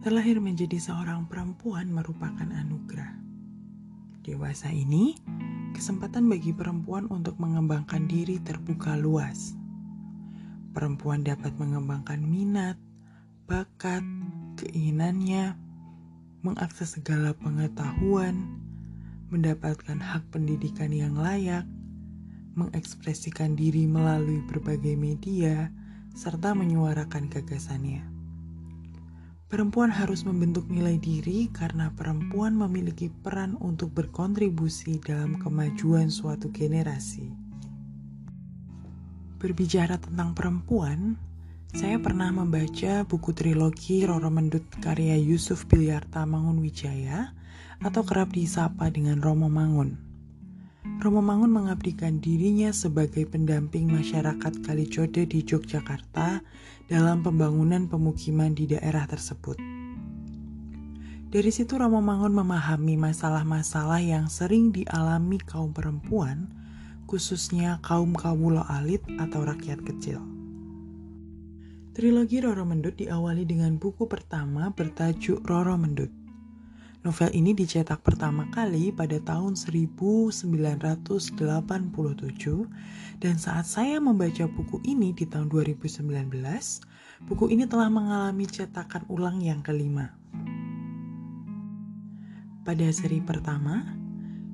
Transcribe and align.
Terlahir 0.00 0.40
menjadi 0.40 0.80
seorang 0.80 1.28
perempuan 1.28 1.92
merupakan 1.92 2.48
anugerah. 2.48 3.20
Dewasa 4.24 4.72
ini, 4.72 5.12
kesempatan 5.76 6.24
bagi 6.24 6.56
perempuan 6.56 7.04
untuk 7.12 7.36
mengembangkan 7.36 8.08
diri 8.08 8.40
terbuka 8.40 8.96
luas. 8.96 9.52
Perempuan 10.72 11.20
dapat 11.20 11.52
mengembangkan 11.60 12.16
minat, 12.16 12.80
bakat, 13.44 14.00
keinginannya, 14.56 15.52
mengakses 16.40 16.96
segala 16.96 17.36
pengetahuan, 17.36 18.56
mendapatkan 19.28 20.00
hak 20.00 20.24
pendidikan 20.32 20.96
yang 20.96 21.12
layak, 21.12 21.68
mengekspresikan 22.56 23.52
diri 23.52 23.84
melalui 23.84 24.40
berbagai 24.48 24.96
media, 24.96 25.68
serta 26.16 26.56
menyuarakan 26.56 27.28
gagasannya. 27.28 28.19
Perempuan 29.50 29.90
harus 29.90 30.22
membentuk 30.22 30.70
nilai 30.70 30.94
diri 30.94 31.50
karena 31.50 31.90
perempuan 31.98 32.54
memiliki 32.54 33.10
peran 33.10 33.58
untuk 33.58 33.90
berkontribusi 33.90 35.02
dalam 35.02 35.42
kemajuan 35.42 36.06
suatu 36.06 36.54
generasi. 36.54 37.26
Berbicara 39.42 39.98
tentang 39.98 40.38
perempuan, 40.38 41.18
saya 41.74 41.98
pernah 41.98 42.30
membaca 42.30 43.02
buku 43.02 43.34
trilogi 43.34 44.06
Roro 44.06 44.30
Mendut 44.30 44.62
karya 44.78 45.18
Yusuf 45.18 45.66
Bilyarta 45.66 46.22
Mangunwijaya 46.22 47.34
atau 47.82 48.06
kerap 48.06 48.30
disapa 48.30 48.86
dengan 48.86 49.18
Romo 49.18 49.50
Mangun. 49.50 50.09
Romo 50.80 51.20
Mangun 51.20 51.52
mengabdikan 51.52 52.24
dirinya 52.24 52.72
sebagai 52.72 53.28
pendamping 53.28 53.92
masyarakat 53.92 54.64
Kalicode 54.64 55.28
di 55.28 55.44
Yogyakarta 55.44 56.40
dalam 56.88 57.20
pembangunan 57.20 57.84
pemukiman 57.84 58.56
di 58.56 58.64
daerah 58.64 59.04
tersebut. 59.04 59.60
Dari 61.28 61.50
situ 61.52 61.76
Romo 61.76 62.00
Mangun 62.00 62.32
memahami 62.32 62.96
masalah-masalah 62.96 64.00
yang 64.00 64.32
sering 64.32 64.72
dialami 64.72 65.36
kaum 65.36 65.76
perempuan, 65.76 66.48
khususnya 67.04 67.76
kaum 67.84 68.16
kawulo 68.16 68.64
alit 68.64 69.04
atau 69.20 69.44
rakyat 69.44 69.84
kecil. 69.84 70.24
Trilogi 71.92 72.40
Roro 72.40 72.64
Mendut 72.64 72.96
diawali 72.96 73.44
dengan 73.44 73.76
buku 73.76 74.08
pertama 74.08 74.72
bertajuk 74.72 75.44
Roro 75.44 75.76
Mendut. 75.76 76.19
Novel 77.00 77.32
ini 77.32 77.56
dicetak 77.56 78.04
pertama 78.04 78.44
kali 78.52 78.92
pada 78.92 79.16
tahun 79.24 79.56
1987 79.56 81.32
dan 83.16 83.34
saat 83.40 83.64
saya 83.64 83.96
membaca 84.04 84.44
buku 84.44 84.84
ini 84.84 85.16
di 85.16 85.24
tahun 85.24 85.48
2019, 85.48 86.04
buku 87.24 87.44
ini 87.56 87.64
telah 87.64 87.88
mengalami 87.88 88.44
cetakan 88.44 89.08
ulang 89.08 89.40
yang 89.40 89.64
kelima. 89.64 90.12
Pada 92.68 92.84
seri 92.92 93.24
pertama, 93.24 93.80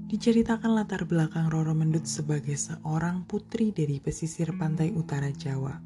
diceritakan 0.06 0.78
latar 0.78 1.02
belakang 1.02 1.50
Roro 1.50 1.74
Mendut 1.74 2.06
sebagai 2.06 2.54
seorang 2.54 3.26
putri 3.26 3.74
dari 3.74 3.98
pesisir 3.98 4.54
pantai 4.54 4.94
utara 4.94 5.34
Jawa. 5.34 5.82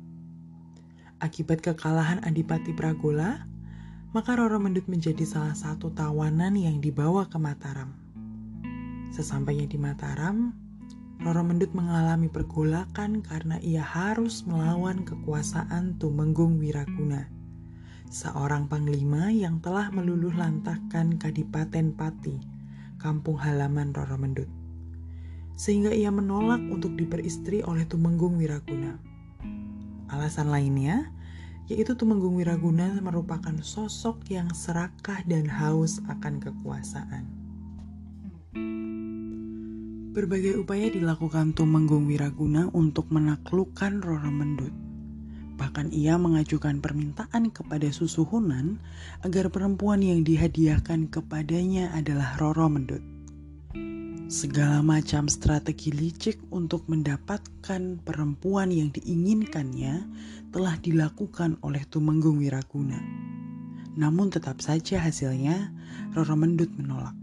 Akibat 1.24 1.64
kekalahan 1.64 2.20
Adipati 2.20 2.76
Pragola, 2.76 3.48
maka 4.10 4.34
Roro 4.34 4.58
Mendut 4.58 4.90
menjadi 4.90 5.22
salah 5.22 5.54
satu 5.54 5.94
tawanan 5.94 6.58
yang 6.58 6.82
dibawa 6.82 7.30
ke 7.30 7.38
Mataram. 7.38 7.94
Sesampainya 9.14 9.70
di 9.70 9.78
Mataram, 9.78 10.50
Roro 11.22 11.46
Mendut 11.46 11.70
mengalami 11.78 12.26
pergolakan 12.26 13.22
karena 13.22 13.62
ia 13.62 13.86
harus 13.86 14.42
melawan 14.50 15.06
kekuasaan 15.06 15.94
Tumenggung 16.02 16.58
Wiraguna, 16.58 17.30
seorang 18.10 18.66
panglima 18.66 19.30
yang 19.30 19.62
telah 19.62 19.94
meluluh 19.94 20.34
lantahkan 20.34 21.14
Kadipaten 21.14 21.94
Pati, 21.94 22.34
kampung 22.98 23.38
halaman 23.38 23.94
Roro 23.94 24.18
Mendut. 24.18 24.50
Sehingga 25.54 25.94
ia 25.94 26.10
menolak 26.10 26.58
untuk 26.66 26.98
diperistri 26.98 27.62
oleh 27.62 27.86
Tumenggung 27.86 28.42
Wiraguna. 28.42 28.98
Alasan 30.10 30.50
lainnya, 30.50 31.14
yaitu 31.70 31.94
Tumenggung 31.94 32.34
Wiraguna 32.34 32.98
merupakan 32.98 33.54
sosok 33.62 34.26
yang 34.26 34.50
serakah 34.50 35.22
dan 35.22 35.46
haus 35.46 36.02
akan 36.10 36.42
kekuasaan. 36.42 37.24
Berbagai 40.10 40.58
upaya 40.58 40.90
dilakukan 40.90 41.54
Tumenggung 41.54 42.10
Wiraguna 42.10 42.66
untuk 42.74 43.14
menaklukkan 43.14 44.02
Roro 44.02 44.34
Mendut. 44.34 44.74
Bahkan 45.54 45.94
ia 45.94 46.18
mengajukan 46.18 46.82
permintaan 46.82 47.54
kepada 47.54 47.86
Susuhunan 47.94 48.82
agar 49.22 49.54
perempuan 49.54 50.02
yang 50.02 50.26
dihadiahkan 50.26 51.14
kepadanya 51.14 51.94
adalah 51.94 52.34
Roro 52.42 52.66
Mendut. 52.66 53.09
Segala 54.30 54.78
macam 54.78 55.26
strategi 55.26 55.90
licik 55.90 56.54
untuk 56.54 56.86
mendapatkan 56.86 57.98
perempuan 57.98 58.70
yang 58.70 58.94
diinginkannya 58.94 60.06
telah 60.54 60.78
dilakukan 60.78 61.58
oleh 61.66 61.82
Tumenggung 61.90 62.38
Wiraguna. 62.38 63.02
Namun 63.98 64.30
tetap 64.30 64.62
saja 64.62 65.02
hasilnya 65.02 65.74
Roro 66.14 66.38
Mendut 66.38 66.70
menolak. 66.78 67.18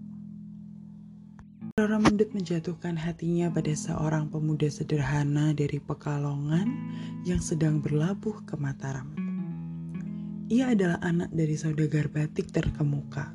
Roro 1.79 1.95
Mendut 2.03 2.27
menjatuhkan 2.35 2.99
hatinya 2.99 3.47
pada 3.55 3.71
seorang 3.71 4.27
pemuda 4.27 4.67
sederhana 4.67 5.55
dari 5.55 5.79
Pekalongan 5.79 6.67
yang 7.23 7.39
sedang 7.39 7.79
berlabuh 7.79 8.43
ke 8.43 8.59
Mataram. 8.59 9.15
Ia 10.51 10.75
adalah 10.75 10.99
anak 10.99 11.31
dari 11.31 11.55
saudagar 11.55 12.11
batik 12.11 12.51
terkemuka. 12.51 13.31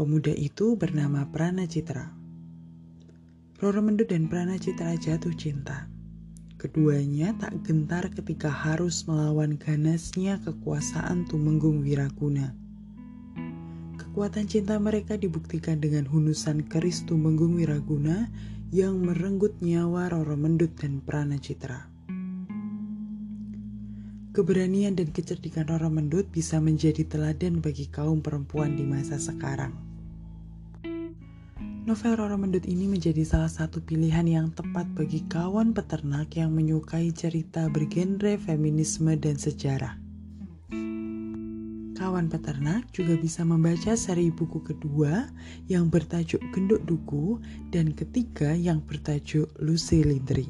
Pemuda 0.00 0.32
itu 0.32 0.80
bernama 0.80 1.28
Prana 1.28 1.68
Citra. 1.68 2.23
Roro 3.54 3.86
Mendut 3.86 4.10
dan 4.10 4.26
Prana 4.26 4.58
Citra 4.58 4.98
jatuh 4.98 5.30
cinta. 5.38 5.86
Keduanya 6.58 7.38
tak 7.38 7.62
gentar 7.62 8.10
ketika 8.10 8.50
harus 8.50 9.06
melawan 9.06 9.54
ganasnya 9.54 10.42
kekuasaan 10.42 11.22
Tumenggung 11.30 11.86
Wiraguna. 11.86 12.50
Kekuatan 13.94 14.50
cinta 14.50 14.74
mereka 14.82 15.14
dibuktikan 15.14 15.78
dengan 15.78 16.02
hunusan 16.02 16.66
keris 16.66 17.06
Tumenggung 17.06 17.54
Wiraguna 17.54 18.26
yang 18.74 18.98
merenggut 18.98 19.54
nyawa 19.62 20.10
Roro 20.10 20.34
Mendut 20.34 20.74
dan 20.74 20.98
Prana 20.98 21.38
Citra. 21.38 21.86
Keberanian 24.34 24.98
dan 24.98 25.14
kecerdikan 25.14 25.70
Roro 25.70 25.94
Mendut 25.94 26.26
bisa 26.26 26.58
menjadi 26.58 27.06
teladan 27.06 27.62
bagi 27.62 27.86
kaum 27.86 28.18
perempuan 28.18 28.74
di 28.74 28.82
masa 28.82 29.14
sekarang. 29.14 29.93
Novel 31.84 32.16
Roro 32.16 32.40
Mendut 32.40 32.64
ini 32.64 32.88
menjadi 32.88 33.20
salah 33.28 33.52
satu 33.52 33.76
pilihan 33.76 34.24
yang 34.24 34.48
tepat 34.56 34.88
bagi 34.96 35.20
kawan 35.28 35.76
peternak 35.76 36.32
yang 36.32 36.56
menyukai 36.56 37.12
cerita 37.12 37.68
bergenre 37.68 38.40
feminisme 38.40 39.12
dan 39.20 39.36
sejarah. 39.36 39.92
Kawan 41.92 42.32
peternak 42.32 42.88
juga 42.88 43.20
bisa 43.20 43.44
membaca 43.44 43.92
seri 44.00 44.32
buku 44.32 44.64
kedua 44.64 45.28
yang 45.68 45.92
bertajuk 45.92 46.40
Genduk 46.56 46.80
Duku 46.88 47.36
dan 47.68 47.92
ketiga 47.92 48.56
yang 48.56 48.80
bertajuk 48.80 49.52
Lucy 49.60 50.00
Lindri. 50.08 50.48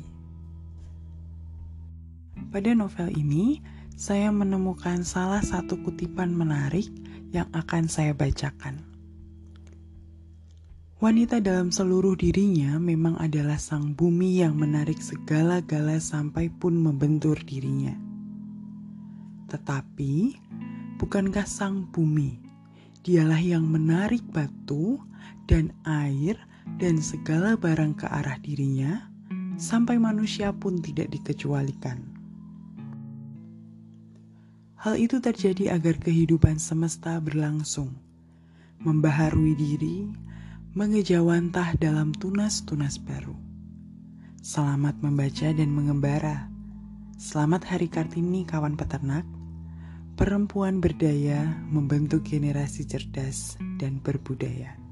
Pada 2.54 2.70
novel 2.78 3.10
ini, 3.10 3.58
saya 3.98 4.30
menemukan 4.30 5.02
salah 5.02 5.42
satu 5.42 5.82
kutipan 5.82 6.30
menarik 6.30 6.86
yang 7.34 7.50
akan 7.50 7.90
saya 7.90 8.14
bacakan. 8.14 8.93
Wanita 11.04 11.36
dalam 11.36 11.68
seluruh 11.68 12.16
dirinya 12.16 12.80
memang 12.80 13.20
adalah 13.20 13.60
sang 13.60 13.92
bumi 13.92 14.40
yang 14.40 14.56
menarik 14.56 14.96
segala-gala 15.04 16.00
sampai 16.00 16.48
pun 16.48 16.80
membentur 16.80 17.36
dirinya. 17.44 17.92
Tetapi, 19.52 20.32
bukankah 20.96 21.44
sang 21.44 21.84
bumi, 21.92 22.40
dialah 23.04 23.36
yang 23.36 23.68
menarik 23.68 24.24
batu 24.32 24.96
dan 25.44 25.76
air 25.84 26.40
dan 26.80 26.96
segala 27.04 27.52
barang 27.52 28.00
ke 28.00 28.08
arah 28.08 28.40
dirinya, 28.40 29.04
sampai 29.60 30.00
manusia 30.00 30.56
pun 30.56 30.80
tidak 30.80 31.12
dikecualikan. 31.12 32.00
Hal 34.80 34.96
itu 34.96 35.20
terjadi 35.20 35.76
agar 35.76 36.00
kehidupan 36.00 36.56
semesta 36.56 37.20
berlangsung, 37.20 37.92
membaharui 38.80 39.52
diri, 39.52 40.24
mengejawantah 40.74 41.78
dalam 41.78 42.10
tunas-tunas 42.10 42.98
baru. 42.98 43.38
Selamat 44.42 44.98
membaca 45.06 45.54
dan 45.54 45.70
mengembara. 45.70 46.50
Selamat 47.14 47.62
Hari 47.70 47.86
Kartini 47.86 48.42
kawan 48.42 48.74
peternak. 48.74 49.22
Perempuan 50.18 50.82
berdaya 50.82 51.46
membentuk 51.70 52.26
generasi 52.26 52.90
cerdas 52.90 53.54
dan 53.78 54.02
berbudaya. 54.02 54.83